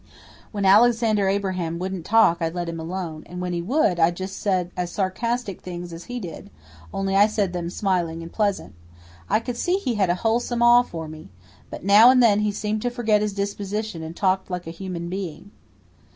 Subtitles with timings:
[0.51, 4.39] When Alexander Abraham wouldn't talk I let him alone; and when he would I just
[4.39, 6.49] said as sarcastic things as he did,
[6.91, 8.73] only I said them smiling and pleasant.
[9.29, 11.29] I could see he had a wholesome awe for me.
[11.69, 15.07] But now and then he seemed to forget his disposition and talked like a human
[15.07, 15.51] being.